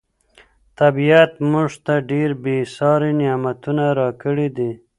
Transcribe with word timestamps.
طبیعت 0.79 1.31
موږ 1.51 1.69
ته 1.85 1.93
ډېر 2.11 2.29
بې 2.43 2.57
ساري 2.75 3.11
نعمتونه 3.21 3.85
راکړي 3.99 4.47
دي. 4.57 4.71